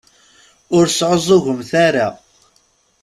Ur 0.77 0.85
sεuẓẓugemt 0.89 1.71
ara. 1.87 2.07